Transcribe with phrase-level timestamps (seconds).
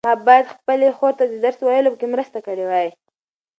[0.07, 2.89] ما باید خپلې خور ته د درس په ویلو کې مرسته کړې وای.